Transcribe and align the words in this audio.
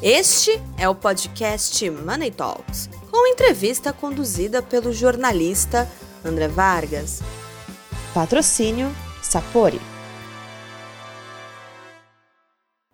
Este 0.00 0.52
é 0.78 0.88
o 0.88 0.94
podcast 0.94 1.90
Money 1.90 2.30
Talks, 2.30 2.88
com 3.10 3.26
entrevista 3.26 3.92
conduzida 3.92 4.62
pelo 4.62 4.92
jornalista 4.92 5.90
André 6.24 6.46
Vargas. 6.46 7.18
Patrocínio 8.14 8.86
Sapori. 9.20 9.80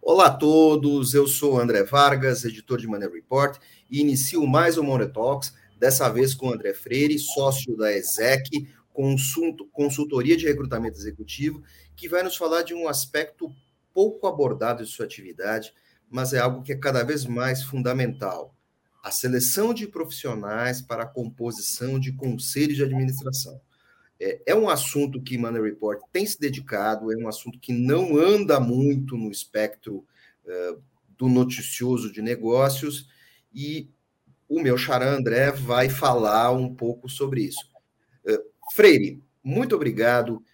Olá 0.00 0.29
a 0.29 0.35
todos, 0.35 1.12
eu 1.12 1.27
sou 1.27 1.61
André 1.61 1.85
Vargas, 1.85 2.43
editor 2.43 2.79
de 2.79 2.86
Money 2.86 3.11
Report, 3.11 3.59
e 3.91 4.00
inicio 4.00 4.46
mais 4.46 4.79
um 4.79 4.84
Money 4.84 5.12
Talks, 5.12 5.52
dessa 5.79 6.09
vez 6.09 6.32
com 6.32 6.55
André 6.55 6.73
Freire, 6.73 7.18
sócio 7.18 7.77
da 7.77 7.93
ESEC, 7.93 8.66
consultoria 9.73 10.39
de 10.39 10.46
recrutamento 10.46 10.96
executivo, 10.96 11.62
que 11.95 12.09
vai 12.09 12.23
nos 12.23 12.34
falar 12.34 12.62
de 12.62 12.73
um 12.73 12.89
aspecto 12.89 13.55
pouco 13.93 14.27
abordado 14.27 14.82
de 14.82 14.89
sua 14.89 15.05
atividade, 15.05 15.75
mas 16.14 16.32
é 16.32 16.39
algo 16.39 16.63
que 16.63 16.73
é 16.73 16.77
cada 16.77 17.03
vez 17.03 17.27
mais 17.27 17.64
fundamental. 17.64 18.55
A 19.03 19.11
seleção 19.11 19.75
de 19.75 19.89
profissionais 19.89 20.81
para 20.81 21.03
a 21.03 21.07
composição 21.07 21.99
de 21.99 22.13
conselhos 22.13 22.77
de 22.77 22.85
administração. 22.85 23.61
É, 24.21 24.41
é 24.46 24.55
um 24.55 24.69
assunto 24.69 25.21
que 25.21 25.36
Money 25.36 25.61
Report 25.61 26.00
tem 26.13 26.25
se 26.25 26.39
dedicado, 26.39 27.13
é 27.13 27.17
um 27.17 27.27
assunto 27.27 27.58
que 27.58 27.72
não 27.72 28.17
anda 28.17 28.61
muito 28.61 29.17
no 29.17 29.29
espectro 29.29 30.07
uh, 30.45 30.81
do 31.19 31.29
noticioso 31.29 32.12
de 32.12 32.22
negócios, 32.22 33.08
e 33.53 33.91
o 34.48 34.61
meu 34.61 34.78
xará 34.78 35.12
André 35.12 35.50
vai 35.50 35.89
falar 35.89 36.53
um 36.53 36.72
pouco 36.72 37.08
sobre 37.08 37.42
isso. 37.42 37.69
Uh, 38.25 38.39
Freire, 38.72 39.20
muito 39.42 39.75
obrigado. 39.75 40.44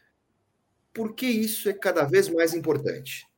Por 0.90 1.14
que 1.14 1.26
isso 1.26 1.68
é 1.68 1.74
cada 1.74 2.04
vez 2.04 2.30
mais 2.30 2.54
importante? 2.54 3.29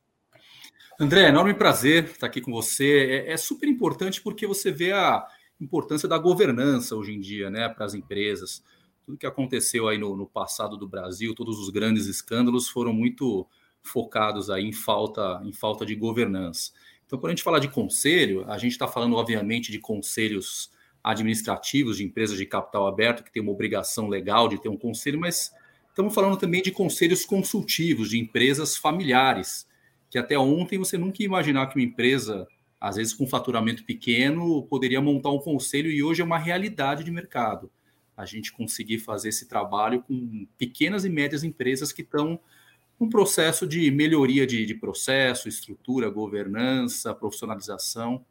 André, 1.03 1.27
enorme 1.27 1.53
prazer 1.53 2.05
estar 2.05 2.27
aqui 2.27 2.39
com 2.39 2.49
você. 2.49 3.25
É, 3.27 3.33
é, 3.33 3.37
super 3.37 3.67
importante 3.67 4.21
porque 4.21 4.47
você 4.47 4.71
vê 4.71 4.93
a 4.93 5.27
importância 5.59 6.07
da 6.07 6.17
governança 6.17 6.95
hoje 6.95 7.11
em 7.11 7.19
dia, 7.19 7.49
né, 7.49 7.67
para 7.67 7.85
as 7.85 7.93
empresas. 7.93 8.63
Tudo 9.05 9.17
que 9.17 9.25
aconteceu 9.25 9.89
aí 9.89 9.97
no, 9.97 10.15
no, 10.15 10.25
passado 10.25 10.77
do 10.77 10.87
Brasil, 10.87 11.35
todos 11.35 11.59
os 11.59 11.69
grandes 11.69 12.05
escândalos 12.05 12.69
foram 12.69 12.93
muito 12.93 13.45
focados 13.81 14.49
aí 14.49 14.63
em 14.63 14.71
falta, 14.71 15.41
em 15.43 15.51
falta 15.51 15.85
de 15.85 15.93
governança. 15.93 16.71
Então, 17.05 17.19
quando 17.19 17.31
a 17.31 17.35
gente 17.35 17.43
fala 17.43 17.59
de 17.59 17.67
conselho, 17.67 18.49
a 18.49 18.57
gente 18.57 18.71
está 18.71 18.87
falando, 18.87 19.17
obviamente, 19.17 19.73
de 19.73 19.79
conselhos 19.79 20.71
administrativos 21.03 21.97
de 21.97 22.05
empresas 22.05 22.37
de 22.37 22.45
capital 22.45 22.87
aberto 22.87 23.25
que 23.25 23.31
tem 23.31 23.43
uma 23.43 23.51
obrigação 23.51 24.07
legal 24.07 24.47
de 24.47 24.57
ter 24.57 24.69
um 24.69 24.77
conselho, 24.77 25.19
mas 25.19 25.51
estamos 25.89 26.15
falando 26.15 26.37
também 26.37 26.61
de 26.61 26.71
conselhos 26.71 27.25
consultivos 27.25 28.09
de 28.09 28.17
empresas 28.17 28.77
familiares 28.77 29.67
que 30.13 30.19
até 30.19 30.37
ontem 30.37 30.77
você 30.77 30.95
nunca 30.95 31.23
ia 31.23 31.25
imaginar 31.25 31.65
que 31.65 31.75
uma 31.75 31.83
empresa, 31.83 32.47
às 32.79 32.97
vezes 32.97 33.15
com 33.15 33.25
faturamento 33.25 33.83
pequeno, 33.83 34.61
poderia 34.67 35.01
montar 35.01 35.31
um 35.31 35.39
conselho 35.39 35.89
e 35.89 36.03
hoje 36.03 36.21
é 36.21 36.23
uma 36.23 36.37
realidade 36.37 37.03
de 37.03 37.09
mercado. 37.09 37.71
A 38.15 38.23
gente 38.23 38.53
conseguir 38.53 38.99
fazer 38.99 39.29
esse 39.29 39.47
trabalho 39.47 40.03
com 40.03 40.45
pequenas 40.55 41.03
e 41.03 41.09
médias 41.09 41.43
empresas 41.43 41.91
que 41.91 42.03
estão 42.03 42.39
num 42.99 43.09
processo 43.09 43.65
de 43.65 43.89
melhoria 43.89 44.45
de, 44.45 44.67
de 44.67 44.75
processo, 44.75 45.49
estrutura, 45.49 46.11
governança, 46.11 47.11
profissionalização. 47.15 48.23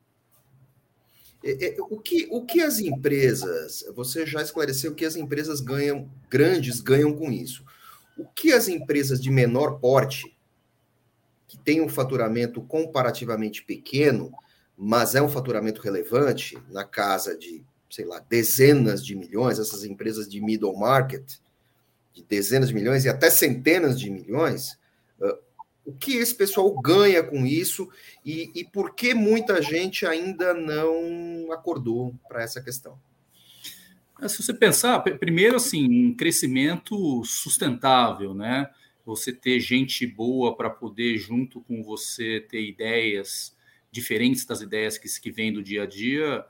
É, 1.43 1.67
é, 1.67 1.77
o 1.81 1.99
que, 1.99 2.29
o 2.31 2.47
que 2.47 2.61
as 2.61 2.79
empresas, 2.79 3.85
você 3.93 4.25
já 4.25 4.41
esclareceu 4.41 4.95
que 4.95 5.05
as 5.05 5.17
empresas 5.17 5.61
ganham, 5.61 6.09
grandes 6.31 6.81
ganham 6.81 7.13
com 7.13 7.33
isso. 7.33 7.65
O 8.17 8.25
que 8.25 8.53
as 8.53 8.69
empresas 8.69 9.21
de 9.21 9.33
menor 9.33 9.81
porte 9.81 10.32
que 11.53 11.59
tem 11.59 11.83
um 11.83 11.89
faturamento 11.89 12.63
comparativamente 12.63 13.63
pequeno, 13.63 14.33
mas 14.75 15.15
é 15.15 15.21
um 15.21 15.29
faturamento 15.29 15.83
relevante, 15.83 16.57
na 16.71 16.83
casa 16.83 17.37
de, 17.37 17.63
sei 17.91 18.07
lá, 18.07 18.21
dezenas 18.21 19.05
de 19.05 19.15
milhões, 19.15 19.59
essas 19.59 19.85
empresas 19.85 20.27
de 20.27 20.41
middle 20.41 20.75
market, 20.75 21.35
de 22.15 22.25
dezenas 22.25 22.71
de 22.71 22.75
milhões 22.75 23.05
e 23.05 23.11
até 23.11 23.29
centenas 23.29 24.01
de 24.01 24.09
milhões, 24.09 24.79
uh, 25.21 25.39
o 25.85 25.93
que 25.93 26.17
esse 26.17 26.35
pessoal 26.35 26.73
ganha 26.81 27.23
com 27.23 27.45
isso 27.45 27.87
e, 28.25 28.51
e 28.55 28.65
por 28.65 28.95
que 28.95 29.13
muita 29.13 29.61
gente 29.61 30.07
ainda 30.07 30.55
não 30.55 31.53
acordou 31.53 32.15
para 32.27 32.43
essa 32.43 32.63
questão? 32.63 32.99
É, 34.23 34.27
se 34.27 34.43
você 34.43 34.55
pensar, 34.55 35.01
primeiro, 35.01 35.57
assim, 35.57 36.07
um 36.07 36.17
crescimento 36.17 37.23
sustentável, 37.27 38.33
né? 38.33 38.71
Você 39.05 39.33
ter 39.33 39.59
gente 39.61 40.07
boa 40.07 40.57
para 40.57 40.71
poder, 40.71 41.19
junto 41.19 41.61
com 41.61 41.83
você, 41.83 42.41
ter 42.41 42.63
ideias 42.63 43.57
diferentes 43.91 44.45
das 44.45 44.61
ideias 44.61 44.97
que, 44.97 45.09
que 45.21 45.31
vêm 45.31 45.53
do 45.53 45.63
dia 45.63 45.83
a 45.83 45.87
dia, 45.87 46.45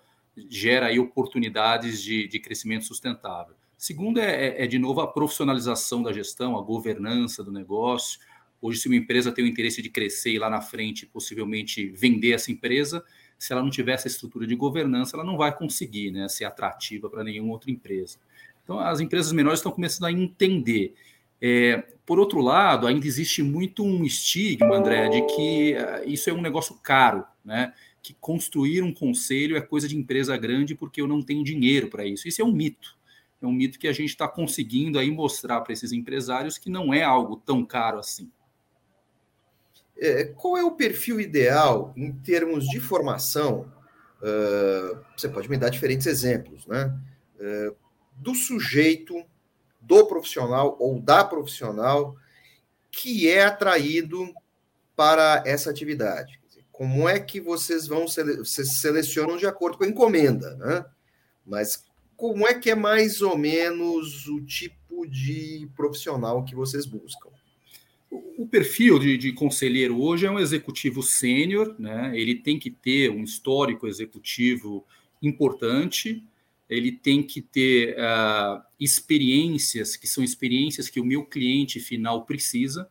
gera 0.49 0.87
aí 0.87 0.99
oportunidades 0.99 2.01
de, 2.03 2.27
de 2.27 2.39
crescimento 2.39 2.85
sustentável. 2.85 3.55
Segundo 3.77 4.21
é, 4.21 4.47
é, 4.47 4.65
é, 4.65 4.67
de 4.67 4.79
novo, 4.79 5.01
a 5.01 5.09
profissionalização 5.09 6.03
da 6.03 6.13
gestão, 6.13 6.57
a 6.57 6.63
governança 6.63 7.43
do 7.43 7.51
negócio. 7.51 8.21
Hoje, 8.61 8.79
se 8.79 8.87
uma 8.87 8.95
empresa 8.95 9.33
tem 9.33 9.45
o 9.45 9.49
interesse 9.49 9.83
de 9.83 9.91
crescer 9.91 10.31
e 10.31 10.39
lá 10.39 10.49
na 10.49 10.61
frente, 10.61 11.05
possivelmente, 11.05 11.89
vender 11.89 12.31
essa 12.31 12.53
empresa, 12.53 13.05
se 13.37 13.53
ela 13.53 13.61
não 13.61 13.71
tiver 13.71 13.95
essa 13.95 14.07
estrutura 14.07 14.47
de 14.47 14.55
governança, 14.55 15.17
ela 15.17 15.25
não 15.25 15.37
vai 15.37 15.53
conseguir 15.53 16.13
né, 16.13 16.29
ser 16.29 16.45
atrativa 16.45 17.11
para 17.11 17.25
nenhuma 17.25 17.53
outra 17.53 17.73
empresa. 17.73 18.19
Então, 18.63 18.79
as 18.79 19.01
empresas 19.01 19.33
menores 19.33 19.59
estão 19.59 19.73
começando 19.73 20.05
a 20.05 20.13
entender 20.13 20.95
é, 21.45 21.83
por 22.07 22.21
outro 22.21 22.41
lado, 22.41 22.87
ainda 22.87 23.05
existe 23.05 23.43
muito 23.43 23.85
um 23.85 24.05
estigma, 24.05 24.77
André, 24.77 25.09
de 25.09 25.23
que 25.23 25.75
uh, 25.75 26.09
isso 26.09 26.31
é 26.31 26.33
um 26.33 26.41
negócio 26.41 26.77
caro, 26.77 27.25
né? 27.45 27.75
Que 28.01 28.15
construir 28.15 28.81
um 28.81 28.95
conselho 28.95 29.57
é 29.57 29.61
coisa 29.61 29.89
de 29.89 29.97
empresa 29.97 30.37
grande 30.37 30.77
porque 30.77 31.01
eu 31.01 31.09
não 31.09 31.21
tenho 31.21 31.43
dinheiro 31.43 31.89
para 31.89 32.07
isso. 32.07 32.29
Isso 32.29 32.41
é 32.41 32.45
um 32.45 32.53
mito. 32.53 32.97
É 33.41 33.47
um 33.47 33.53
mito 33.53 33.77
que 33.77 33.89
a 33.89 33.93
gente 33.93 34.11
está 34.11 34.29
conseguindo 34.29 35.01
aí 35.01 35.11
mostrar 35.11 35.61
para 35.63 35.73
esses 35.73 35.91
empresários 35.91 36.59
que 36.59 36.71
não 36.71 36.95
é 36.95 37.03
algo 37.03 37.43
tão 37.45 37.65
caro 37.65 37.99
assim. 37.99 38.31
É, 39.99 40.27
qual 40.27 40.57
é 40.57 40.63
o 40.63 40.77
perfil 40.77 41.21
ideal 41.21 41.93
em 41.97 42.13
termos 42.13 42.69
de 42.69 42.79
formação? 42.79 43.73
Uh, 44.21 44.97
você 45.17 45.29
pode 45.29 45.51
me 45.51 45.57
dar 45.57 45.71
diferentes 45.71 46.07
exemplos, 46.07 46.69
né? 46.69 46.97
Uh, 47.41 47.75
do 48.17 48.33
sujeito 48.33 49.25
do 49.83 50.07
profissional 50.07 50.77
ou 50.79 51.01
da 51.01 51.25
profissional 51.25 52.17
que 52.91 53.29
é 53.29 53.45
atraído 53.45 54.33
para 54.95 55.43
essa 55.47 55.71
atividade. 55.71 56.41
Como 56.71 57.09
é 57.09 57.19
que 57.19 57.41
vocês 57.41 57.87
vão 57.87 58.07
vocês 58.07 58.81
selecionam 58.81 59.37
de 59.37 59.47
acordo 59.47 59.79
com 59.79 59.85
a 59.85 59.89
encomenda, 59.89 60.55
né? 60.57 60.85
Mas 61.45 61.85
como 62.17 62.47
é 62.47 62.55
que 62.55 62.71
é 62.71 62.75
mais 62.75 63.21
ou 63.21 63.37
menos 63.37 64.29
o 64.29 64.41
tipo 64.41 65.07
de 65.07 65.69
profissional 65.75 66.45
que 66.45 66.55
vocês 66.55 66.87
buscam? 66.87 67.31
O 68.11 68.47
perfil 68.47 68.99
de, 68.99 69.17
de 69.17 69.33
conselheiro 69.33 70.01
hoje 70.01 70.27
é 70.27 70.31
um 70.31 70.39
executivo 70.39 71.03
sênior, 71.03 71.75
né? 71.79 72.13
Ele 72.15 72.35
tem 72.35 72.59
que 72.59 72.71
ter 72.71 73.11
um 73.11 73.25
histórico 73.25 73.87
executivo 73.87 74.85
importante, 75.23 76.23
ele 76.73 76.93
tem 76.93 77.23
que 77.23 77.41
ter 77.41 77.97
uh, 77.97 78.63
experiências 78.79 79.97
que 79.97 80.07
são 80.07 80.23
experiências 80.23 80.89
que 80.89 81.01
o 81.01 81.05
meu 81.05 81.25
cliente 81.25 81.81
final 81.81 82.25
precisa. 82.25 82.89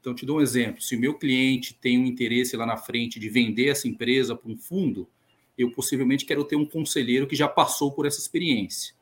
Então, 0.00 0.14
te 0.14 0.26
dou 0.26 0.38
um 0.38 0.40
exemplo: 0.40 0.82
se 0.82 0.96
o 0.96 1.00
meu 1.00 1.14
cliente 1.14 1.74
tem 1.74 1.98
um 1.98 2.06
interesse 2.06 2.56
lá 2.56 2.66
na 2.66 2.76
frente 2.76 3.20
de 3.20 3.28
vender 3.28 3.68
essa 3.68 3.86
empresa 3.86 4.34
para 4.34 4.50
um 4.50 4.56
fundo, 4.56 5.08
eu 5.56 5.70
possivelmente 5.70 6.24
quero 6.24 6.44
ter 6.44 6.56
um 6.56 6.64
conselheiro 6.64 7.26
que 7.26 7.36
já 7.36 7.46
passou 7.46 7.92
por 7.92 8.06
essa 8.06 8.18
experiência. 8.18 8.94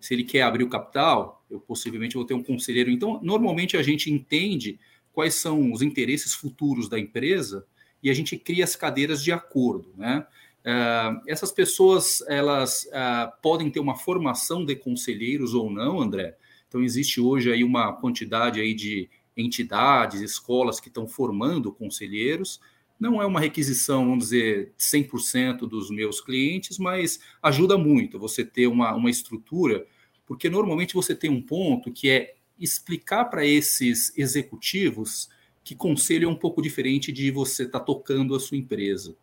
Se 0.00 0.14
ele 0.14 0.24
quer 0.24 0.42
abrir 0.42 0.64
o 0.64 0.68
capital, 0.68 1.44
eu 1.50 1.60
possivelmente 1.60 2.14
vou 2.14 2.24
ter 2.24 2.34
um 2.34 2.42
conselheiro. 2.42 2.90
Então, 2.90 3.20
normalmente 3.22 3.76
a 3.76 3.82
gente 3.82 4.10
entende 4.10 4.78
quais 5.12 5.34
são 5.34 5.72
os 5.72 5.82
interesses 5.82 6.34
futuros 6.34 6.88
da 6.88 6.98
empresa 6.98 7.66
e 8.02 8.10
a 8.10 8.14
gente 8.14 8.36
cria 8.36 8.64
as 8.64 8.76
cadeiras 8.76 9.22
de 9.22 9.32
acordo, 9.32 9.92
né? 9.96 10.26
Uh, 10.66 11.22
essas 11.28 11.52
pessoas 11.52 12.24
elas 12.26 12.86
uh, 12.86 13.30
podem 13.40 13.70
ter 13.70 13.78
uma 13.78 13.94
formação 13.94 14.64
de 14.64 14.74
conselheiros 14.74 15.54
ou 15.54 15.70
não, 15.70 16.00
André. 16.00 16.36
Então 16.66 16.82
existe 16.82 17.20
hoje 17.20 17.52
aí 17.52 17.62
uma 17.62 17.92
quantidade 17.92 18.60
aí 18.60 18.74
de 18.74 19.08
entidades, 19.36 20.20
escolas 20.20 20.80
que 20.80 20.88
estão 20.88 21.06
formando 21.06 21.70
conselheiros. 21.70 22.60
Não 22.98 23.22
é 23.22 23.26
uma 23.26 23.38
requisição, 23.38 24.06
vamos 24.06 24.24
dizer, 24.24 24.72
100% 24.76 25.68
dos 25.68 25.88
meus 25.88 26.20
clientes, 26.20 26.78
mas 26.78 27.20
ajuda 27.40 27.78
muito 27.78 28.18
você 28.18 28.44
ter 28.44 28.66
uma, 28.66 28.92
uma 28.92 29.10
estrutura, 29.10 29.86
porque 30.26 30.50
normalmente 30.50 30.94
você 30.94 31.14
tem 31.14 31.30
um 31.30 31.42
ponto 31.42 31.92
que 31.92 32.10
é 32.10 32.34
explicar 32.58 33.26
para 33.26 33.46
esses 33.46 34.16
executivos 34.18 35.28
que 35.62 35.76
conselho 35.76 36.28
é 36.28 36.32
um 36.32 36.34
pouco 36.34 36.60
diferente 36.60 37.12
de 37.12 37.30
você 37.30 37.64
estar 37.64 37.80
tá 37.80 37.84
tocando 37.84 38.34
a 38.34 38.40
sua 38.40 38.56
empresa. 38.56 39.14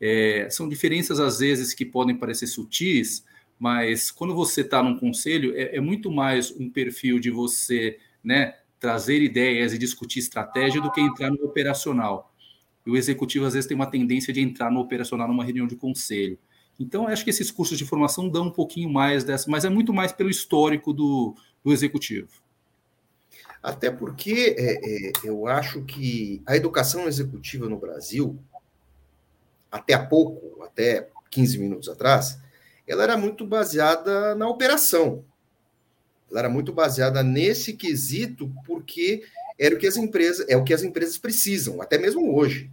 É, 0.00 0.48
são 0.50 0.68
diferenças, 0.68 1.20
às 1.20 1.40
vezes, 1.40 1.74
que 1.74 1.84
podem 1.84 2.16
parecer 2.16 2.46
sutis, 2.46 3.24
mas 3.58 4.10
quando 4.10 4.34
você 4.34 4.62
está 4.62 4.82
num 4.82 4.98
conselho, 4.98 5.54
é, 5.54 5.76
é, 5.76 5.80
muito 5.80 6.10
mais 6.10 6.50
um 6.50 6.70
perfil 6.70 7.18
de 7.18 7.30
você 7.30 7.98
né, 8.24 8.56
trazer 8.78 9.20
ideias 9.20 9.74
e 9.74 9.78
discutir 9.78 10.20
estratégia 10.20 10.80
do 10.80 10.90
que 10.90 11.00
entrar 11.00 11.30
no 11.30 11.44
operacional. 11.44 12.32
e 12.86 12.90
o 12.90 12.96
executivo 12.96 13.44
às 13.44 13.52
vezes 13.52 13.68
tem 13.68 13.74
uma 13.74 13.90
tendência 13.90 14.32
de 14.32 14.40
entrar 14.40 14.70
no 14.70 14.80
operacional 14.80 15.28
numa 15.28 15.44
reunião 15.44 15.66
de 15.66 15.76
conselho. 15.76 16.38
Então, 16.78 17.06
acho 17.06 17.22
que 17.22 17.28
esses 17.28 17.50
cursos 17.50 17.76
de 17.76 17.84
formação 17.84 18.26
dão 18.26 18.46
um 18.46 18.50
pouquinho 18.50 18.88
mais 18.88 19.22
dessa, 19.22 19.50
mas 19.50 19.66
é 19.66 19.68
muito 19.68 19.92
mais 19.92 20.12
pelo 20.12 20.30
histórico 20.30 20.94
do, 20.94 21.34
do 21.62 21.74
executivo. 21.74 22.28
Até 23.62 23.90
porque 23.90 24.56
é, 24.56 25.08
é, 25.08 25.12
eu 25.22 25.46
acho 25.46 25.82
que 25.82 26.40
a 26.46 26.56
educação 26.56 27.06
executiva 27.06 27.68
no 27.68 27.76
Brasil, 27.76 28.38
até 29.70 29.94
há 29.94 30.04
pouco, 30.04 30.62
até 30.62 31.08
15 31.30 31.58
minutos 31.58 31.88
atrás, 31.88 32.38
ela 32.86 33.04
era 33.04 33.16
muito 33.16 33.46
baseada 33.46 34.34
na 34.34 34.48
operação. 34.48 35.24
Ela 36.30 36.40
era 36.40 36.48
muito 36.48 36.72
baseada 36.72 37.22
nesse 37.22 37.74
quesito, 37.74 38.52
porque 38.66 39.22
era 39.58 39.74
o 39.74 39.78
que 39.78 39.86
as 39.86 39.96
empresas, 39.96 40.46
é 40.48 40.56
o 40.56 40.64
que 40.64 40.74
as 40.74 40.82
empresas 40.82 41.18
precisam, 41.18 41.80
até 41.82 41.98
mesmo 41.98 42.34
hoje. 42.34 42.70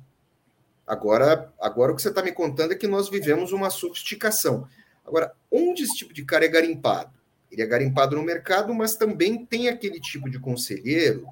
Agora, 0.85 1.53
agora 1.59 1.91
o 1.91 1.95
que 1.95 2.01
você 2.01 2.09
está 2.09 2.23
me 2.23 2.31
contando 2.31 2.71
é 2.71 2.75
que 2.75 2.87
nós 2.87 3.09
vivemos 3.09 3.51
uma 3.51 3.69
sofisticação. 3.69 4.67
Agora, 5.05 5.33
onde 5.51 5.83
esse 5.83 5.95
tipo 5.97 6.13
de 6.13 6.23
cara 6.23 6.45
é 6.45 6.47
garimpado? 6.47 7.11
Ele 7.51 7.61
é 7.61 7.65
garimpado 7.65 8.15
no 8.15 8.23
mercado, 8.23 8.73
mas 8.73 8.95
também 8.95 9.45
tem 9.45 9.67
aquele 9.67 9.99
tipo 9.99 10.29
de 10.29 10.39
conselheiro 10.39 11.27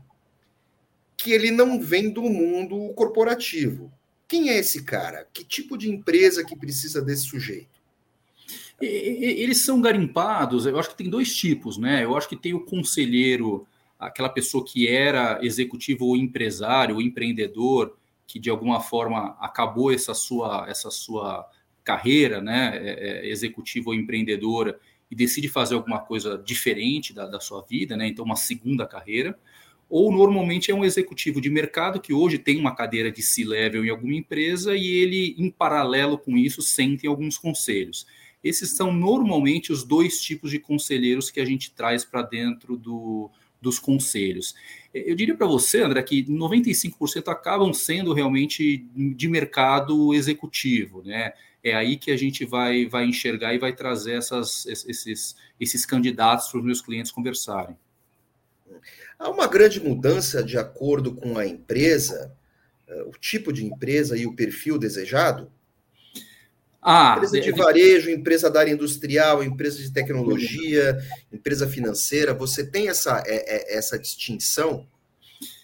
que 1.17 1.31
ele 1.31 1.51
não 1.51 1.79
vem 1.79 2.09
do 2.09 2.23
mundo 2.23 2.93
corporativo. 2.93 3.91
Quem 4.35 4.49
é 4.49 4.57
esse 4.57 4.83
cara? 4.83 5.25
Que 5.33 5.45
tipo 5.45 5.77
de 5.77 5.89
empresa 5.89 6.43
que 6.43 6.57
precisa 6.57 7.01
desse 7.01 7.25
sujeito? 7.27 7.79
Eles 8.81 9.61
são 9.61 9.79
garimpados, 9.79 10.65
eu 10.65 10.77
acho 10.77 10.89
que 10.89 10.97
tem 10.97 11.09
dois 11.09 11.33
tipos, 11.33 11.77
né? 11.77 12.03
Eu 12.03 12.17
acho 12.17 12.27
que 12.27 12.35
tem 12.35 12.53
o 12.53 12.59
conselheiro, 12.59 13.65
aquela 13.97 14.27
pessoa 14.27 14.65
que 14.65 14.89
era 14.89 15.39
executivo 15.41 16.07
ou 16.07 16.17
empresário, 16.17 16.95
ou 16.95 17.01
empreendedor, 17.01 17.95
que 18.27 18.37
de 18.37 18.49
alguma 18.49 18.81
forma 18.81 19.37
acabou 19.39 19.89
essa 19.89 20.13
sua, 20.13 20.65
essa 20.67 20.91
sua 20.91 21.49
carreira, 21.81 22.41
né? 22.41 22.73
É, 22.75 22.89
é, 22.91 23.29
executiva 23.29 23.91
ou 23.91 23.95
empreendedora, 23.95 24.77
e 25.09 25.15
decide 25.15 25.47
fazer 25.47 25.75
alguma 25.75 26.01
coisa 26.01 26.37
diferente 26.37 27.13
da, 27.13 27.25
da 27.25 27.39
sua 27.39 27.61
vida, 27.61 27.95
né? 27.95 28.05
Então, 28.05 28.25
uma 28.25 28.35
segunda 28.35 28.85
carreira 28.85 29.39
ou 29.89 30.11
normalmente 30.11 30.71
é 30.71 30.75
um 30.75 30.83
executivo 30.83 31.39
de 31.39 31.49
mercado 31.49 32.01
que 32.01 32.13
hoje 32.13 32.37
tem 32.37 32.59
uma 32.59 32.75
cadeira 32.75 33.11
de 33.11 33.21
C-level 33.21 33.85
em 33.85 33.89
alguma 33.89 34.15
empresa 34.15 34.75
e 34.75 34.87
ele, 34.87 35.35
em 35.37 35.49
paralelo 35.49 36.17
com 36.17 36.37
isso, 36.37 36.61
sente 36.61 37.05
alguns 37.05 37.37
conselhos. 37.37 38.05
Esses 38.43 38.71
são 38.71 38.93
normalmente 38.93 39.71
os 39.71 39.83
dois 39.83 40.21
tipos 40.21 40.51
de 40.51 40.59
conselheiros 40.59 41.31
que 41.31 41.39
a 41.39 41.45
gente 41.45 41.71
traz 41.71 42.05
para 42.05 42.21
dentro 42.21 42.77
do, 42.77 43.31
dos 43.61 43.79
conselhos. 43.79 44.53
Eu 44.93 45.15
diria 45.15 45.35
para 45.35 45.47
você, 45.47 45.81
André, 45.81 46.01
que 46.03 46.23
95% 46.23 47.27
acabam 47.27 47.73
sendo 47.73 48.13
realmente 48.13 48.85
de 48.95 49.27
mercado 49.27 50.13
executivo, 50.13 51.03
né? 51.03 51.33
É 51.63 51.73
aí 51.73 51.97
que 51.97 52.11
a 52.11 52.17
gente 52.17 52.45
vai, 52.45 52.85
vai 52.85 53.05
enxergar 53.05 53.55
e 53.55 53.57
vai 53.57 53.73
trazer 53.73 54.13
essas, 54.13 54.67
esses, 54.67 55.35
esses 55.59 55.83
candidatos 55.83 56.47
para 56.47 56.59
os 56.59 56.65
meus 56.65 56.81
clientes 56.81 57.11
conversarem. 57.11 57.75
Há 59.17 59.29
uma 59.29 59.47
grande 59.47 59.79
mudança 59.79 60.43
de 60.43 60.57
acordo 60.57 61.13
com 61.13 61.37
a 61.37 61.45
empresa, 61.45 62.35
eh, 62.87 63.03
o 63.03 63.11
tipo 63.11 63.51
de 63.53 63.65
empresa 63.65 64.17
e 64.17 64.25
o 64.25 64.35
perfil 64.35 64.77
desejado? 64.77 65.51
Ah, 66.81 67.15
empresa 67.15 67.41
de 67.41 67.51
varejo, 67.51 68.11
empresa 68.11 68.49
da 68.49 68.59
área 68.59 68.71
industrial, 68.71 69.43
empresa 69.43 69.81
de 69.81 69.91
tecnologia, 69.91 70.97
empresa 71.33 71.67
financeira, 71.67 72.31
você 72.31 72.63
tem 72.63 72.89
essa, 72.89 73.23
é, 73.25 73.73
é, 73.73 73.77
essa 73.77 73.97
distinção? 73.97 74.87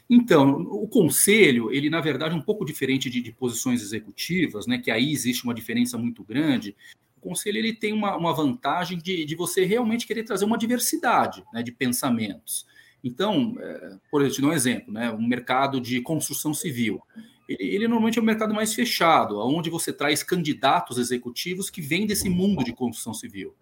Então, 0.09 0.61
o 0.61 0.87
conselho, 0.87 1.71
ele 1.71 1.91
na 1.91 2.01
verdade 2.01 2.33
é 2.33 2.37
um 2.37 2.41
pouco 2.41 2.65
diferente 2.65 3.07
de, 3.07 3.21
de, 3.21 3.31
posições 3.31 3.83
executivas, 3.83 4.65
né? 4.65 4.79
Que 4.79 4.89
aí 4.89 5.11
existe 5.11 5.43
uma 5.43 5.53
diferença 5.53 5.95
muito 5.97 6.23
grande. 6.23 6.75
O 7.17 7.21
conselho 7.21 7.59
ele 7.59 7.73
tem 7.73 7.93
uma, 7.93 8.17
uma 8.17 8.33
vantagem 8.33 8.97
de, 8.97 9.23
de 9.23 9.35
você 9.35 9.63
realmente 9.63 10.07
querer 10.07 10.23
trazer 10.23 10.43
uma 10.43 10.57
diversidade 10.57 11.43
né, 11.53 11.61
de 11.61 11.71
pensamentos. 11.71 12.65
Então, 13.03 13.55
é, 13.59 13.97
por 14.09 14.21
exemplo, 14.21 14.49
um 14.49 14.53
exemplo, 14.53 14.93
né? 14.93 15.11
Um 15.11 15.27
mercado 15.27 15.81
de 15.81 16.01
construção 16.01 16.53
civil. 16.53 17.01
Ele, 17.49 17.75
ele 17.75 17.87
normalmente 17.87 18.19
é 18.19 18.21
um 18.21 18.25
mercado 18.25 18.53
mais 18.53 18.73
fechado, 18.73 19.39
onde 19.39 19.69
você 19.69 19.91
traz 19.91 20.23
candidatos 20.23 20.97
executivos 20.97 21.69
que 21.69 21.81
vêm 21.81 22.05
desse 22.05 22.29
mundo 22.29 22.63
de 22.63 22.73
construção 22.73 23.13
civil. 23.13 23.55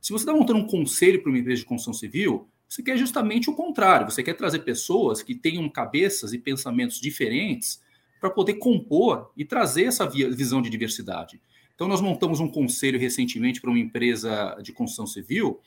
Se 0.00 0.12
você 0.12 0.22
está 0.22 0.32
montando 0.32 0.60
um 0.60 0.66
conselho 0.66 1.22
para 1.22 1.30
uma 1.30 1.38
empresa 1.38 1.60
de 1.60 1.66
construção 1.66 1.92
civil, 1.92 2.48
você 2.68 2.82
quer 2.82 2.96
justamente 2.96 3.50
o 3.50 3.54
contrário. 3.54 4.10
Você 4.10 4.22
quer 4.22 4.34
trazer 4.34 4.60
pessoas 4.60 5.22
que 5.22 5.34
tenham 5.34 5.68
cabeças 5.68 6.32
e 6.32 6.38
pensamentos 6.38 7.00
diferentes 7.00 7.80
para 8.20 8.30
poder 8.30 8.54
compor 8.54 9.30
e 9.36 9.44
trazer 9.44 9.84
essa 9.84 10.06
visão 10.06 10.60
de 10.60 10.70
diversidade. 10.70 11.40
Então, 11.74 11.86
nós 11.86 12.00
montamos 12.00 12.40
um 12.40 12.48
conselho 12.48 12.98
recentemente 12.98 13.60
para 13.60 13.70
uma 13.70 13.78
empresa 13.78 14.58
de 14.62 14.72
construção 14.72 15.06
civil 15.06 15.60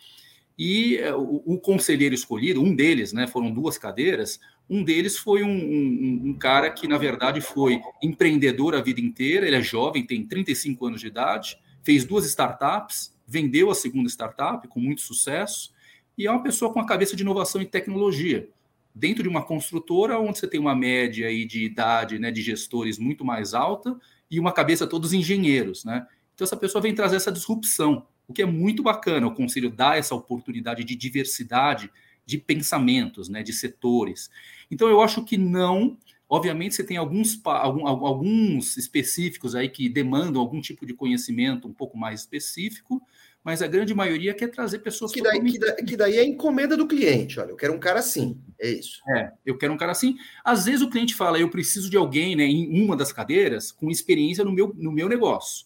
e 0.64 0.98
eh, 0.98 1.12
o, 1.16 1.42
o, 1.44 1.60
conselheiro 1.60 2.14
escolhido, 2.14 2.62
um 2.62 2.76
deles, 2.76 3.12
né, 3.12 3.26
foram 3.26 3.52
duas 3.52 3.80
cadeiras, 3.80 4.40
um 4.70 4.84
deles 4.84 5.18
foi 5.18 5.42
um, 5.42 5.50
um, 5.50 6.22
um, 6.26 6.34
cara 6.38 6.70
que, 6.70 6.88
na 6.88 7.00
verdade, 7.00 7.42
foi 7.42 7.82
empreendedor 8.00 8.76
a 8.76 8.80
vida 8.82 9.02
inteira, 9.02 9.48
ele 9.48 9.56
é 9.56 9.62
jovem, 9.62 10.06
tem 10.06 10.24
35 10.24 10.86
anos 10.86 11.02
de 11.02 11.08
idade, 11.08 11.58
fez 11.82 12.06
duas 12.06 12.28
startups, 12.28 13.12
vendeu 13.26 13.72
a 13.72 13.76
segunda 13.76 14.08
startup 14.08 14.68
com 14.68 14.80
muito 14.80 15.02
sucesso, 15.02 15.74
e 16.16 16.28
é 16.28 16.32
uma 16.32 16.44
pessoa 16.44 16.72
com 16.72 16.80
a 16.80 16.86
cabeça 16.86 17.16
de 17.16 17.24
inovação 17.24 17.60
e 17.60 17.66
tecnologia. 17.66 18.48
Dentro 18.94 19.24
de 19.24 19.30
uma 19.30 19.44
construtora, 19.44 20.20
onde 20.20 20.38
você 20.38 20.48
tem 20.48 20.60
uma 20.60 20.76
média 20.76 21.28
aí 21.28 21.44
de 21.44 21.66
idade 21.66 22.20
né, 22.20 22.30
de 22.30 22.44
gestores 22.44 23.00
muito 23.00 23.26
mais 23.26 23.56
alta 23.56 24.00
e 24.30 24.40
uma 24.40 24.52
cabeça 24.52 24.86
todos 24.86 25.12
engenheiros. 25.12 25.84
Né? 25.84 26.06
Então, 26.36 26.46
essa 26.46 26.56
pessoa 26.56 26.84
vem 26.84 26.94
trazer 26.94 27.16
essa 27.16 27.32
disrupção 27.32 28.06
o 28.28 28.34
que 28.34 28.42
é 28.42 28.46
muito 28.46 28.82
bacana. 28.84 29.28
O 29.28 29.36
conselho 29.36 29.70
dá 29.70 29.96
essa 29.96 30.16
oportunidade 30.16 30.84
de 30.84 30.96
diversidade 30.96 31.92
de 32.26 32.38
pensamentos, 32.38 33.30
né, 33.30 33.44
de 33.44 33.54
setores. 33.54 34.30
Então, 34.70 34.88
eu 34.88 35.02
acho 35.02 35.24
que 35.24 35.38
não. 35.38 35.98
Obviamente, 36.30 36.76
você 36.76 36.84
tem 36.84 36.96
alguns, 36.96 37.42
alguns 37.44 38.78
específicos 38.78 39.54
aí 39.54 39.68
que 39.68 39.90
demandam 39.90 40.42
algum 40.42 40.62
tipo 40.62 40.86
de 40.86 40.94
conhecimento 40.94 41.68
um 41.68 41.74
pouco 41.74 41.98
mais 41.98 42.22
específico, 42.22 43.02
mas 43.44 43.62
a 43.62 43.68
grande 43.68 43.94
maioria 43.94 44.34
quer 44.34 44.48
trazer 44.48 44.80
pessoas 44.80 45.12
que 45.12 45.22
daí, 45.22 45.42
que, 45.44 45.60
daí, 45.60 45.76
que 45.84 45.98
daí 45.98 46.18
é 46.18 46.24
encomenda 46.24 46.78
do 46.78 46.88
cliente. 46.88 47.38
Olha, 47.38 47.50
eu 47.50 47.58
quero 47.58 47.74
um 47.74 47.80
cara 47.80 48.00
assim, 48.00 48.40
é 48.60 48.70
isso. 48.70 49.02
É, 49.10 49.34
eu 49.46 49.58
quero 49.58 49.74
um 49.74 49.78
cara 49.78 49.92
assim. 49.92 50.16
Às 50.42 50.66
vezes 50.66 50.82
o 50.82 50.90
cliente 50.90 51.16
fala, 51.16 51.38
eu 51.38 51.50
preciso 51.50 51.90
de 51.90 51.98
alguém, 51.98 52.36
né, 52.36 52.46
em 52.46 52.82
uma 52.82 52.96
das 52.96 53.12
cadeiras, 53.12 53.72
com 53.72 53.92
experiência 53.92 54.46
no 54.46 54.54
meu, 54.54 54.74
no 54.78 54.92
meu 54.92 55.10
negócio. 55.10 55.66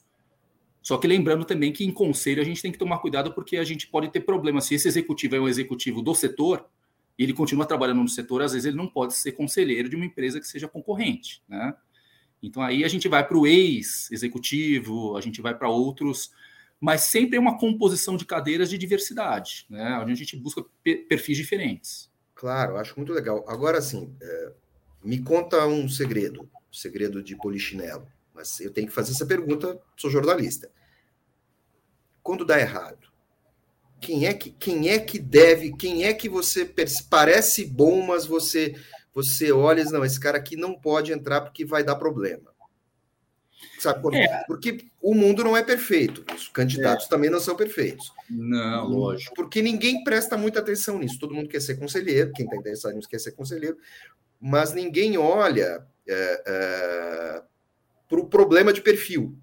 Só 0.85 0.99
que 0.99 1.07
lembrando 1.07 1.43
também 1.45 1.73
que 1.73 1.83
em 1.83 1.91
conselho 1.91 2.39
a 2.39 2.45
gente 2.45 2.61
tem 2.61 2.71
que 2.71 2.77
tomar 2.77 2.99
cuidado 2.99 3.33
porque 3.33 3.57
a 3.57 3.63
gente 3.63 3.87
pode 3.87 4.07
ter 4.11 4.19
problemas. 4.19 4.65
Se 4.65 4.75
esse 4.75 4.87
executivo 4.87 5.35
é 5.35 5.39
um 5.39 5.47
executivo 5.47 5.99
do 5.99 6.13
setor 6.13 6.63
e 7.17 7.23
ele 7.23 7.33
continua 7.33 7.65
trabalhando 7.65 8.03
no 8.03 8.07
setor, 8.07 8.43
às 8.43 8.51
vezes 8.51 8.67
ele 8.67 8.77
não 8.77 8.87
pode 8.87 9.15
ser 9.15 9.31
conselheiro 9.31 9.89
de 9.89 9.95
uma 9.95 10.05
empresa 10.05 10.39
que 10.39 10.45
seja 10.45 10.67
concorrente, 10.67 11.41
né? 11.49 11.73
Então 12.39 12.61
aí 12.61 12.83
a 12.83 12.87
gente 12.87 13.07
vai 13.07 13.27
para 13.27 13.35
o 13.35 13.47
ex-executivo, 13.47 15.17
a 15.17 15.21
gente 15.21 15.41
vai 15.41 15.57
para 15.57 15.67
outros, 15.67 16.29
mas 16.79 17.01
sempre 17.01 17.37
é 17.37 17.39
uma 17.39 17.57
composição 17.57 18.15
de 18.15 18.23
cadeiras 18.23 18.69
de 18.69 18.77
diversidade, 18.77 19.65
né? 19.67 19.97
Onde 19.99 20.11
a 20.11 20.15
gente 20.15 20.37
busca 20.37 20.63
perfis 21.09 21.35
diferentes. 21.35 22.11
Claro, 22.35 22.77
acho 22.77 22.95
muito 22.95 23.11
legal. 23.11 23.43
Agora, 23.47 23.79
assim, 23.79 24.15
é, 24.21 24.51
me 25.03 25.17
conta 25.17 25.65
um 25.65 25.89
segredo, 25.89 26.47
segredo 26.71 27.23
de 27.23 27.35
polichinelo 27.35 28.05
mas 28.35 28.59
eu 28.59 28.71
tenho 28.71 28.87
que 28.87 28.93
fazer 28.93 29.13
essa 29.13 29.25
pergunta, 29.25 29.79
sou 29.95 30.09
jornalista. 30.09 30.69
Quando 32.21 32.45
dá 32.45 32.59
errado, 32.59 33.07
quem 34.01 34.25
é 34.25 34.33
que 34.33 34.51
quem 34.51 34.89
é 34.89 34.99
que 34.99 35.17
deve, 35.17 35.75
quem 35.75 36.03
é 36.03 36.13
que 36.13 36.27
você 36.27 36.69
parece 37.09 37.65
bom, 37.65 38.05
mas 38.05 38.25
você 38.25 38.75
você 39.13 39.51
olha 39.51 39.79
e 39.79 39.83
diz, 39.83 39.93
não, 39.93 40.03
esse 40.03 40.19
cara 40.19 40.37
aqui 40.37 40.57
não 40.57 40.77
pode 40.77 41.13
entrar 41.13 41.39
porque 41.39 41.63
vai 41.63 41.83
dar 41.83 41.95
problema. 41.95 42.53
Sabe 43.79 44.17
é. 44.17 44.43
Porque 44.45 44.87
o 45.01 45.13
mundo 45.13 45.43
não 45.43 45.55
é 45.55 45.63
perfeito. 45.63 46.25
Os 46.35 46.49
candidatos 46.49 47.05
é. 47.05 47.09
também 47.09 47.29
não 47.29 47.39
são 47.39 47.55
perfeitos. 47.55 48.11
Não, 48.29 48.87
lógico. 48.87 49.33
Porque 49.33 49.61
ninguém 49.61 50.03
presta 50.03 50.37
muita 50.37 50.59
atenção 50.59 50.99
nisso. 50.99 51.19
Todo 51.19 51.33
mundo 51.33 51.47
quer 51.47 51.61
ser 51.61 51.77
conselheiro, 51.77 52.33
quem 52.33 52.45
está 52.45 52.57
interessado 52.57 52.95
nisso 52.95 53.07
quer 53.07 53.19
ser 53.19 53.31
conselheiro, 53.31 53.77
mas 54.41 54.73
ninguém 54.73 55.17
olha 55.17 55.85
é 56.07 57.43
para 58.07 58.19
o 58.19 58.27
problema 58.27 58.71
de 58.71 58.81
perfil. 58.81 59.37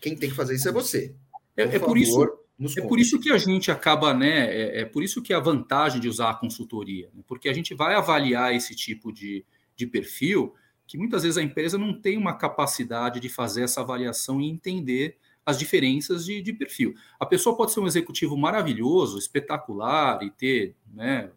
Quem 0.00 0.16
tem 0.16 0.30
que 0.30 0.36
fazer 0.36 0.54
isso 0.54 0.68
é 0.68 0.72
você. 0.72 1.14
É, 1.56 1.66
por, 1.66 1.74
é 1.74 1.78
por 1.78 1.98
isso. 1.98 2.42
É 2.78 2.82
por 2.82 3.00
isso 3.00 3.18
que 3.18 3.32
a 3.32 3.38
gente 3.38 3.70
acaba, 3.70 4.14
né? 4.14 4.46
É, 4.46 4.80
é, 4.80 4.84
por 4.84 5.02
isso 5.02 5.22
que 5.22 5.32
a 5.32 5.40
vantagem 5.40 6.00
de 6.00 6.08
usar 6.08 6.30
a 6.30 6.34
consultoria, 6.34 7.10
né? 7.12 7.22
porque 7.26 7.48
a 7.48 7.52
gente 7.52 7.74
vai 7.74 7.94
avaliar 7.94 8.54
esse 8.54 8.74
tipo 8.76 9.12
de, 9.12 9.44
de 9.74 9.86
perfil 9.86 10.54
que 10.86 10.98
muitas 10.98 11.22
vezes 11.22 11.38
a 11.38 11.42
empresa 11.42 11.78
não 11.78 11.98
tem 11.98 12.18
uma 12.18 12.36
capacidade 12.36 13.18
de 13.18 13.28
fazer 13.28 13.62
essa 13.62 13.80
avaliação 13.80 14.40
e 14.40 14.48
entender 14.48 15.16
as 15.44 15.58
diferenças 15.58 16.24
de, 16.24 16.40
de 16.40 16.52
perfil. 16.52 16.94
A 17.18 17.26
pessoa 17.26 17.56
pode 17.56 17.72
ser 17.72 17.80
um 17.80 17.86
executivo 17.86 18.36
maravilhoso, 18.36 19.18
espetacular 19.18 20.22
e 20.22 20.30
ter 20.30 20.76
né, 20.92 21.30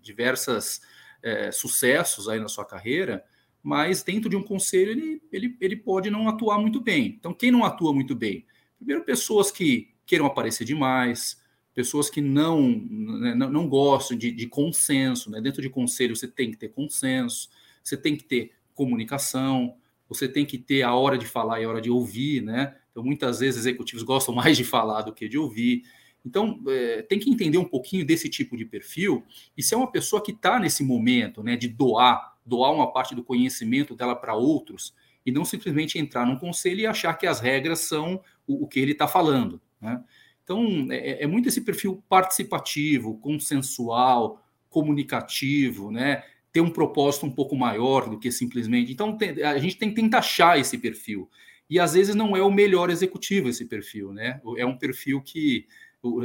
diversos 0.00 0.80
é, 1.22 1.50
sucessos 1.50 2.28
aí 2.28 2.40
na 2.40 2.48
sua 2.48 2.64
carreira, 2.64 3.24
mas 3.62 4.02
dentro 4.02 4.28
de 4.28 4.36
um 4.36 4.42
conselho 4.42 4.92
ele, 4.92 5.22
ele, 5.32 5.56
ele 5.60 5.76
pode 5.76 6.10
não 6.10 6.28
atuar 6.28 6.58
muito 6.58 6.80
bem. 6.80 7.16
Então, 7.18 7.34
quem 7.34 7.50
não 7.50 7.64
atua 7.64 7.92
muito 7.92 8.14
bem? 8.14 8.46
Primeiro, 8.78 9.04
pessoas 9.04 9.50
que 9.50 9.88
queiram 10.06 10.26
aparecer 10.26 10.64
demais, 10.64 11.40
pessoas 11.74 12.10
que 12.10 12.20
não, 12.20 12.68
né, 12.70 13.34
não, 13.34 13.50
não 13.50 13.68
gostam 13.68 14.16
de, 14.16 14.32
de 14.32 14.46
consenso. 14.46 15.30
Né? 15.30 15.40
Dentro 15.40 15.62
de 15.62 15.68
conselho, 15.68 16.16
você 16.16 16.26
tem 16.26 16.50
que 16.50 16.56
ter 16.56 16.68
consenso, 16.70 17.48
você 17.82 17.96
tem 17.96 18.16
que 18.16 18.24
ter 18.24 18.52
comunicação, 18.74 19.76
você 20.08 20.26
tem 20.26 20.44
que 20.44 20.58
ter 20.58 20.82
a 20.82 20.94
hora 20.94 21.16
de 21.16 21.26
falar 21.26 21.60
e 21.60 21.64
a 21.64 21.68
hora 21.68 21.80
de 21.80 21.90
ouvir, 21.90 22.42
né? 22.42 22.76
Então, 22.90 23.04
muitas 23.04 23.38
vezes, 23.40 23.60
executivos 23.60 24.02
gostam 24.02 24.34
mais 24.36 24.56
de 24.56 24.64
falar 24.64 25.02
do 25.02 25.12
que 25.12 25.28
de 25.28 25.38
ouvir. 25.38 25.84
Então, 26.24 26.60
é, 26.66 27.02
tem 27.02 27.18
que 27.18 27.30
entender 27.30 27.58
um 27.58 27.64
pouquinho 27.64 28.04
desse 28.04 28.28
tipo 28.28 28.56
de 28.56 28.64
perfil 28.64 29.24
e 29.56 29.62
se 29.62 29.74
é 29.74 29.76
uma 29.76 29.90
pessoa 29.90 30.22
que 30.22 30.32
está 30.32 30.58
nesse 30.58 30.82
momento 30.82 31.42
né, 31.42 31.56
de 31.56 31.68
doar, 31.68 32.36
doar 32.50 32.72
uma 32.72 32.92
parte 32.92 33.14
do 33.14 33.22
conhecimento 33.22 33.94
dela 33.94 34.16
para 34.16 34.34
outros 34.34 34.92
e 35.24 35.30
não 35.30 35.44
simplesmente 35.44 35.98
entrar 35.98 36.26
num 36.26 36.36
conselho 36.36 36.80
e 36.80 36.86
achar 36.86 37.14
que 37.14 37.26
as 37.26 37.38
regras 37.38 37.80
são 37.80 38.20
o, 38.46 38.64
o 38.64 38.66
que 38.66 38.80
ele 38.80 38.92
está 38.92 39.06
falando. 39.06 39.60
Né? 39.80 40.02
Então, 40.42 40.88
é, 40.90 41.22
é, 41.22 41.26
muito 41.28 41.48
esse 41.48 41.60
perfil 41.60 42.02
participativo, 42.08 43.18
consensual, 43.18 44.44
comunicativo, 44.68 45.92
né? 45.92 46.24
ter 46.52 46.60
um 46.60 46.70
propósito 46.70 47.26
um 47.26 47.30
pouco 47.30 47.54
maior 47.54 48.10
do 48.10 48.18
que 48.18 48.32
simplesmente. 48.32 48.92
Então, 48.92 49.16
tem, 49.16 49.40
a 49.42 49.58
gente 49.58 49.76
tem 49.76 49.90
que 49.90 49.94
tentar 49.94 50.18
achar 50.18 50.58
esse 50.58 50.76
perfil. 50.76 51.30
E 51.68 51.78
às 51.78 51.92
vezes 51.92 52.16
não 52.16 52.36
é 52.36 52.42
o 52.42 52.50
melhor 52.50 52.90
executivo 52.90 53.48
esse 53.48 53.64
perfil, 53.66 54.12
né? 54.12 54.40
É 54.56 54.66
um 54.66 54.76
perfil 54.76 55.22
que 55.22 55.66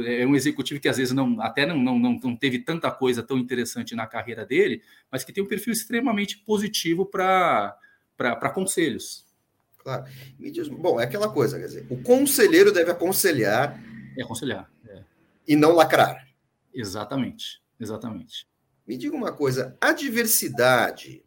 é 0.06 0.26
um 0.26 0.34
executivo 0.34 0.80
que 0.80 0.88
às 0.88 0.96
vezes 0.96 1.12
não 1.12 1.40
até 1.40 1.66
não, 1.66 1.76
não, 1.76 1.98
não 1.98 2.36
teve 2.36 2.60
tanta 2.60 2.90
coisa 2.90 3.22
tão 3.22 3.36
interessante 3.36 3.94
na 3.94 4.06
carreira 4.06 4.46
dele, 4.46 4.82
mas 5.10 5.22
que 5.22 5.32
tem 5.32 5.44
um 5.44 5.46
perfil 5.46 5.72
extremamente 5.72 6.38
positivo 6.38 7.04
para 7.04 7.78
conselhos. 8.54 9.26
Claro. 9.78 10.04
Me 10.38 10.50
diz, 10.50 10.66
bom, 10.68 11.00
é 11.00 11.04
aquela 11.04 11.28
coisa, 11.28 11.58
quer 11.58 11.66
dizer, 11.66 11.86
o 11.90 12.02
conselheiro 12.02 12.72
deve 12.72 12.90
aconselhar. 12.90 13.80
É 14.16 14.22
aconselhar. 14.22 14.70
É. 14.88 15.02
E 15.46 15.54
não 15.54 15.72
lacrar. 15.72 16.26
Exatamente, 16.74 17.62
exatamente. 17.78 18.48
Me 18.86 18.96
diga 18.96 19.14
uma 19.14 19.32
coisa, 19.32 19.76
a 19.80 19.92
diversidade, 19.92 21.22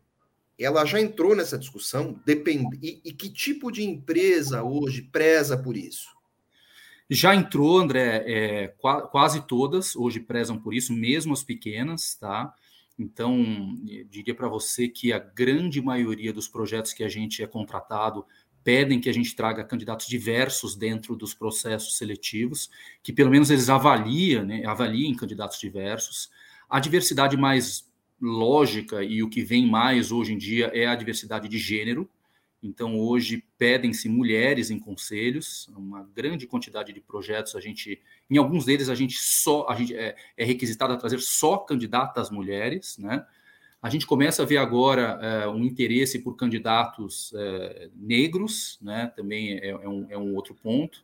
ela 0.58 0.84
já 0.86 1.00
entrou 1.00 1.36
nessa 1.36 1.58
discussão? 1.58 2.20
Depende, 2.26 2.78
e, 2.82 3.02
e 3.06 3.14
que 3.14 3.30
tipo 3.30 3.72
de 3.72 3.84
empresa 3.84 4.64
hoje 4.64 5.04
preza 5.04 5.58
por 5.58 5.78
isso? 5.78 6.19
Já 7.10 7.34
entrou, 7.34 7.80
André, 7.80 8.24
é, 8.28 8.68
quase 9.12 9.42
todas 9.48 9.96
hoje 9.96 10.20
prezam 10.20 10.60
por 10.60 10.74
isso, 10.74 10.94
mesmo 10.94 11.34
as 11.34 11.44
pequenas, 11.44 12.14
tá? 12.16 12.54
Então, 12.98 13.76
diria 14.10 14.36
para 14.36 14.48
você 14.48 14.88
que 14.88 15.12
a 15.12 15.18
grande 15.18 15.82
maioria 15.82 16.32
dos 16.32 16.48
projetos 16.48 16.94
que 16.94 17.04
a 17.04 17.10
gente 17.10 17.42
é 17.42 17.48
contratado 17.48 18.26
pedem 18.64 19.00
que 19.00 19.10
a 19.10 19.14
gente 19.14 19.36
traga 19.36 19.64
candidatos 19.64 20.06
diversos 20.06 20.76
dentro 20.76 21.16
dos 21.16 21.34
processos 21.34 21.98
seletivos, 21.98 22.70
que 23.02 23.14
pelo 23.14 23.32
menos 23.32 23.50
eles 23.50 23.70
avaliem, 23.70 24.44
né, 24.44 24.66
avaliem 24.66 25.16
candidatos 25.16 25.60
diversos. 25.60 26.30
A 26.70 26.80
diversidade 26.80 27.38
mais 27.38 27.90
lógica 28.22 29.02
e 29.02 29.24
o 29.24 29.30
que 29.30 29.42
vem 29.42 29.66
mais 29.66 30.12
hoje 30.12 30.34
em 30.34 30.38
dia 30.38 30.68
é 30.74 30.86
a 30.86 30.96
diversidade 30.96 31.48
de 31.48 31.58
gênero, 31.58 32.08
então, 32.62 33.00
hoje 33.00 33.44
pedem-se 33.58 34.10
mulheres 34.10 34.70
em 34.70 34.78
conselhos, 34.78 35.70
uma 35.70 36.04
grande 36.14 36.46
quantidade 36.46 36.92
de 36.92 37.00
projetos. 37.00 37.56
A 37.56 37.62
gente, 37.62 38.02
em 38.30 38.38
alguns 38.38 38.66
deles, 38.66 38.90
a 38.90 38.96
gente 38.96 39.18
só 39.18 39.66
a 39.70 39.76
gente 39.76 39.96
é, 39.96 40.16
é 40.36 40.44
requisitado 40.44 40.94
a 40.94 40.98
trazer 40.98 41.20
só 41.20 41.58
candidatas 41.58 42.30
mulheres, 42.30 42.98
né? 42.98 43.26
A 43.82 43.90
gente 43.90 44.06
começa 44.06 44.44
a 44.44 44.46
ver 44.46 44.58
agora 44.58 45.20
é, 45.22 45.48
um 45.48 45.64
interesse 45.64 46.20
por 46.20 46.36
candidatos 46.36 47.32
é, 47.34 47.90
negros, 47.96 48.78
né? 48.82 49.10
Também 49.16 49.54
é, 49.54 49.70
é, 49.70 49.88
um, 49.88 50.08
é 50.10 50.18
um 50.18 50.36
outro 50.36 50.54
ponto. 50.54 51.02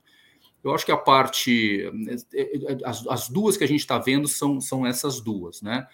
Eu 0.62 0.75
acho 0.75 0.85
que 0.85 0.91
a 0.91 0.97
parte, 0.97 1.89
é, 2.33 2.41
é, 2.41 2.77
as, 2.83 3.07
as 3.07 3.29
duas 3.29 3.55
que 3.55 3.63
a 3.63 3.67
gente 3.67 3.79
está 3.79 3.97
vendo 3.97 4.27
são, 4.27 4.59
são 4.59 4.85
essas 4.85 5.21
duas, 5.21 5.62
né? 5.62 5.88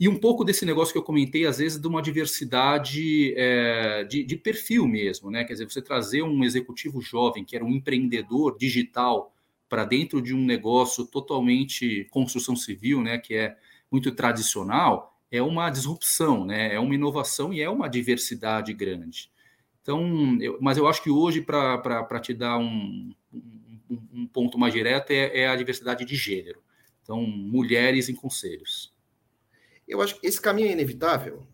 E 0.00 0.08
um 0.08 0.16
pouco 0.16 0.44
desse 0.44 0.64
negócio 0.64 0.92
que 0.92 0.98
eu 0.98 1.02
comentei, 1.02 1.44
às 1.44 1.58
vezes, 1.58 1.80
de 1.80 1.88
uma 1.88 2.00
diversidade 2.00 3.34
é, 3.36 4.04
de, 4.04 4.22
de, 4.22 4.36
perfil 4.36 4.86
mesmo, 4.86 5.28
né? 5.28 5.42
Quer 5.42 5.54
dizer, 5.54 5.68
você 5.68 5.82
trazer 5.82 6.22
um 6.22 6.44
executivo 6.44 7.00
jovem, 7.00 7.44
que 7.44 7.56
era 7.56 7.64
um 7.64 7.70
empreendedor 7.70 8.56
digital, 8.56 9.34
para 9.68 9.84
dentro 9.84 10.22
de 10.22 10.32
um 10.32 10.44
negócio 10.44 11.04
totalmente 11.04 12.06
construção 12.10 12.54
civil, 12.54 13.02
né? 13.02 13.18
Que 13.18 13.34
é 13.34 13.56
muito 13.90 14.12
tradicional, 14.12 15.18
é 15.32 15.42
uma 15.42 15.68
disrupção, 15.68 16.44
né? 16.44 16.72
É 16.74 16.78
uma 16.78 16.94
inovação 16.94 17.52
e 17.52 17.60
é 17.60 17.68
uma 17.68 17.88
diversidade 17.88 18.72
grande. 18.72 19.30
Então, 19.82 20.38
eu, 20.40 20.58
mas 20.60 20.78
eu 20.78 20.86
acho 20.86 21.02
que 21.02 21.10
hoje, 21.10 21.40
para 21.40 22.20
te 22.20 22.34
dar 22.34 22.56
um, 22.58 23.12
um, 23.32 23.98
um, 24.12 24.26
ponto 24.26 24.58
mais 24.58 24.72
direto, 24.72 25.10
é, 25.10 25.40
é 25.40 25.48
a 25.48 25.56
diversidade 25.56 26.04
de 26.04 26.14
gênero. 26.14 26.62
Então, 27.02 27.22
mulheres 27.22 28.08
em 28.08 28.14
conselhos. 28.14 28.92
Eu 29.88 30.02
acho 30.02 30.20
que 30.20 30.26
esse 30.26 30.40
caminho 30.40 30.68
é 30.68 30.72
inevitável. 30.72 31.46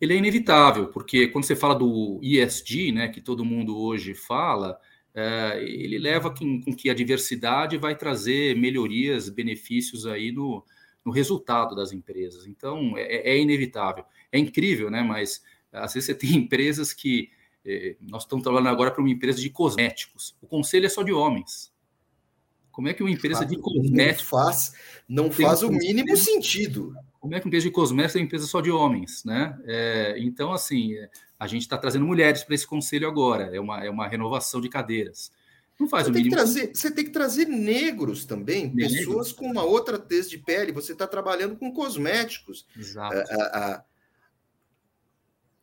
Ele 0.00 0.14
é 0.14 0.16
inevitável, 0.16 0.88
porque 0.88 1.28
quando 1.28 1.44
você 1.44 1.54
fala 1.54 1.74
do 1.74 2.18
ESG, 2.22 2.92
né, 2.92 3.08
que 3.08 3.20
todo 3.20 3.44
mundo 3.44 3.76
hoje 3.78 4.14
fala, 4.14 4.80
é, 5.14 5.62
ele 5.62 5.98
leva 5.98 6.34
com, 6.34 6.62
com, 6.62 6.74
que 6.74 6.88
a 6.88 6.94
diversidade 6.94 7.76
vai 7.76 7.94
trazer 7.94 8.56
melhorias, 8.56 9.28
benefícios 9.28 10.06
aí 10.06 10.32
no, 10.32 10.64
no 11.04 11.12
resultado 11.12 11.74
das 11.74 11.92
empresas. 11.92 12.46
Então, 12.46 12.96
é, 12.96 13.32
é, 13.32 13.38
inevitável. 13.38 14.04
É 14.32 14.38
incrível, 14.38 14.90
né? 14.90 15.02
Mas 15.02 15.42
às 15.72 15.92
vezes 15.92 16.06
você 16.06 16.14
tem 16.14 16.34
empresas 16.36 16.92
que. 16.92 17.30
É, 17.62 17.94
nós 18.00 18.22
estamos 18.22 18.42
trabalhando 18.42 18.70
agora 18.70 18.90
para 18.90 19.02
uma 19.02 19.10
empresa 19.10 19.38
de 19.38 19.50
cosméticos. 19.50 20.34
O 20.40 20.46
conselho 20.46 20.86
é 20.86 20.88
só 20.88 21.02
de 21.02 21.12
homens. 21.12 21.70
Como 22.72 22.88
é 22.88 22.94
que 22.94 23.02
uma 23.02 23.10
empresa 23.10 23.44
de 23.44 23.58
cosméticos. 23.58 24.30
Não 24.30 24.44
faz, 24.44 24.72
não 25.06 25.30
faz 25.30 25.62
o 25.62 25.70
mínimo 25.70 26.16
sentido. 26.16 26.94
Como 27.20 27.34
é 27.34 27.38
que 27.38 27.44
uma 27.44 27.50
empresa 27.50 27.66
de 27.66 27.70
cosméticos 27.70 28.16
é 28.16 28.18
uma 28.18 28.24
empresa 28.24 28.46
só 28.46 28.62
de 28.62 28.70
homens, 28.70 29.22
né? 29.24 29.56
É, 29.66 30.14
então, 30.18 30.52
assim, 30.52 30.94
a 31.38 31.46
gente 31.46 31.62
está 31.62 31.76
trazendo 31.76 32.06
mulheres 32.06 32.42
para 32.42 32.54
esse 32.54 32.66
conselho 32.66 33.06
agora, 33.06 33.54
é 33.54 33.60
uma, 33.60 33.84
é 33.84 33.90
uma 33.90 34.08
renovação 34.08 34.58
de 34.58 34.70
cadeiras. 34.70 35.30
Não 35.78 35.86
faz 35.86 36.04
você 36.04 36.10
o 36.10 36.14
mínimo. 36.14 36.34
Tem 36.34 36.44
que 36.44 36.52
trazer, 36.52 36.74
você 36.74 36.90
tem 36.90 37.04
que 37.04 37.10
trazer 37.10 37.46
negros 37.46 38.24
também, 38.24 38.72
negros. 38.74 38.96
pessoas 38.96 39.32
com 39.32 39.50
uma 39.50 39.62
outra 39.62 39.98
tez 39.98 40.30
de 40.30 40.38
pele. 40.38 40.72
Você 40.72 40.92
está 40.92 41.06
trabalhando 41.06 41.56
com 41.56 41.72
cosméticos. 41.72 42.66
Exato. 42.76 43.16
A, 43.16 43.22
a, 43.22 43.84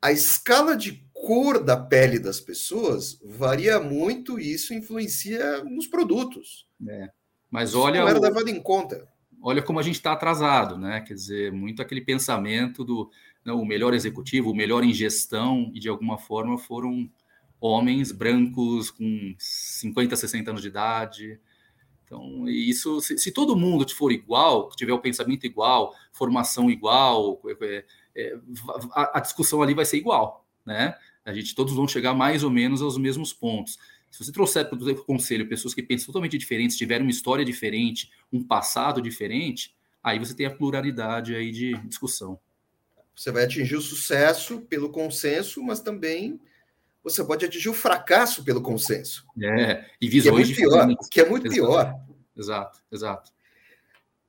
a, 0.02 0.12
escala 0.12 0.76
de 0.76 1.08
cor 1.12 1.64
da 1.64 1.76
pele 1.76 2.20
das 2.20 2.40
pessoas 2.40 3.20
varia 3.24 3.80
muito 3.80 4.40
e 4.40 4.54
isso 4.54 4.74
influencia 4.76 5.64
nos 5.64 5.88
produtos. 5.88 6.68
É. 6.88 7.10
Mas 7.50 7.74
olha. 7.74 8.02
Não 8.02 8.10
era 8.10 8.20
o... 8.20 8.22
levado 8.22 8.48
em 8.48 8.62
conta 8.62 9.08
olha 9.42 9.62
como 9.62 9.80
a 9.80 9.84
gente 9.84 9.96
está 9.96 10.14
atrasado, 10.14 10.78
né? 10.78 11.02
Quer 11.02 11.14
dizer, 11.14 11.52
muito 11.52 11.82
aquele 11.82 12.02
pensamento 12.02 12.84
do 12.84 13.10
não, 13.44 13.62
o 13.62 13.66
melhor 13.66 13.94
executivo, 13.94 14.52
o 14.52 14.56
melhor 14.56 14.84
em 14.84 14.94
gestão, 14.94 15.72
e 15.74 15.80
de 15.80 15.88
alguma 15.88 16.18
forma 16.18 16.58
foram 16.58 17.10
homens 17.62 18.12
brancos 18.12 18.92
com 18.92 19.34
50, 19.38 20.16
60 20.16 20.52
anos 20.52 20.62
de 20.62 20.68
idade. 20.68 21.40
Então, 22.04 22.48
isso, 22.48 23.00
se, 23.02 23.18
se 23.18 23.32
todo 23.32 23.56
mundo 23.56 23.88
for 23.94 24.12
igual, 24.12 24.70
tiver 24.76 24.94
o 24.94 25.00
pensamento 25.00 25.46
igual, 25.46 25.94
formação 26.12 26.70
igual, 26.70 27.42
é, 27.62 27.86
é, 28.16 28.38
a, 28.94 29.18
a 29.18 29.22
discussão 29.22 29.62
ali 29.62 29.74
vai 29.74 29.86
ser 29.86 29.98
igual, 29.98 30.46
né? 30.66 30.96
A 31.26 31.34
gente 31.34 31.54
todos 31.54 31.74
vão 31.74 31.88
chegar 31.88 32.14
mais 32.14 32.44
ou 32.44 32.50
menos 32.50 32.82
aos 32.82 32.98
mesmos 32.98 33.34
pontos. 33.34 33.78
Se 34.10 34.24
você 34.24 34.32
trouxer 34.32 34.68
para 34.68 34.78
o 34.78 35.06
conselho 35.06 35.48
pessoas 35.48 35.74
que 35.74 35.84
pensam 35.84 36.08
totalmente 36.08 36.38
diferentes, 36.38 36.78
tiveram 36.78 37.06
uma 37.06 37.12
história 37.12 37.46
diferente, 37.46 38.10
um 38.32 38.44
passado 38.44 39.02
diferente, 39.02 39.76
aí 40.04 40.18
você 40.18 40.34
tem 40.34 40.46
a 40.46 40.52
pluralidade 40.52 41.36
aí 41.36 41.52
de 41.52 41.74
discussão. 41.88 42.40
Você 43.16 43.32
vai 43.32 43.44
atingir 43.44 43.76
o 43.76 43.82
sucesso 43.82 44.62
pelo 44.62 44.90
consenso, 44.90 45.62
mas 45.64 45.80
também 45.80 46.40
você 47.04 47.24
pode 47.24 47.46
atingir 47.46 47.70
o 47.70 47.74
fracasso 47.74 48.44
pelo 48.44 48.62
consenso. 48.62 49.26
É, 49.42 49.86
e 50.00 50.08
visões 50.08 50.56
que 50.56 50.62
é 50.62 50.76
muito 50.76 50.98
pior, 50.98 51.10
que 51.12 51.22
é 51.22 51.30
muito 51.30 51.48
exato, 51.48 51.56
pior. 51.56 52.02
Exato, 52.36 52.84
exato. 52.92 53.32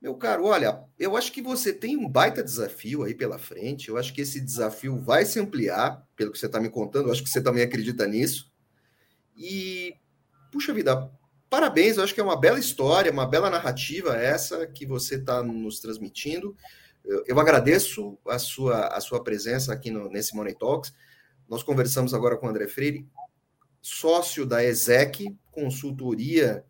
Meu 0.00 0.14
caro, 0.14 0.44
olha, 0.44 0.84
eu 0.96 1.16
acho 1.16 1.32
que 1.32 1.42
você 1.42 1.72
tem 1.72 1.96
um 1.96 2.08
baita 2.08 2.42
desafio 2.42 3.02
aí 3.02 3.14
pela 3.14 3.36
frente. 3.36 3.88
Eu 3.88 3.96
acho 3.96 4.14
que 4.14 4.20
esse 4.20 4.40
desafio 4.40 4.96
vai 4.96 5.24
se 5.24 5.40
ampliar, 5.40 6.06
pelo 6.14 6.30
que 6.30 6.38
você 6.38 6.46
está 6.46 6.60
me 6.60 6.70
contando. 6.70 7.06
Eu 7.08 7.12
acho 7.12 7.22
que 7.22 7.28
você 7.28 7.42
também 7.42 7.64
acredita 7.64 8.06
nisso. 8.06 8.47
E, 9.38 9.94
puxa 10.50 10.74
vida, 10.74 11.10
parabéns, 11.48 11.96
eu 11.96 12.04
acho 12.04 12.12
que 12.12 12.20
é 12.20 12.24
uma 12.24 12.38
bela 12.38 12.58
história, 12.58 13.12
uma 13.12 13.26
bela 13.26 13.48
narrativa 13.48 14.16
essa 14.16 14.66
que 14.66 14.84
você 14.84 15.14
está 15.14 15.42
nos 15.42 15.78
transmitindo. 15.78 16.56
Eu, 17.04 17.22
eu, 17.26 17.40
agradeço 17.40 18.18
a 18.26 18.38
sua, 18.38 18.88
a 18.88 19.00
sua 19.00 19.22
presença 19.22 19.72
aqui 19.72 19.90
no, 19.90 20.10
nesse 20.10 20.34
Money 20.34 20.54
Talks. 20.54 20.92
Nós 21.48 21.62
conversamos 21.62 22.12
agora 22.12 22.36
com 22.36 22.46
o 22.46 22.50
André 22.50 22.66
Freire, 22.66 23.08
sócio 23.80 24.44
da 24.44 24.62
ESEC, 24.62 25.34
consultoria 25.50 26.64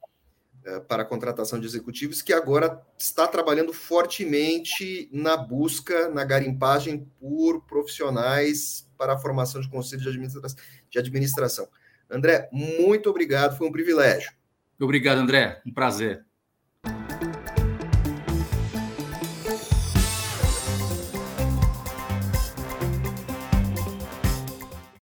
eh, 0.65 0.81
para 0.81 1.05
contratação 1.05 1.59
de 1.59 1.67
executivos, 1.67 2.23
que 2.23 2.33
agora 2.33 2.81
está 2.97 3.27
trabalhando 3.27 3.73
fortemente 3.73 5.09
na 5.11 5.37
busca, 5.37 6.09
na 6.11 6.23
garimpagem 6.25 7.11
por 7.19 7.65
profissionais 7.65 8.89
para 8.97 9.15
a 9.15 9.19
formação 9.19 9.61
de 9.61 9.69
conselho. 9.69 10.03
De 10.91 10.99
administração. 10.99 11.69
André, 12.11 12.49
muito 12.53 13.11
obrigado, 13.11 13.57
foi 13.57 13.69
um 13.69 13.73
privilégio. 13.73 14.33
Obrigado, 14.81 15.19
André, 15.19 15.61
um 15.67 15.73
prazer. 15.73 16.25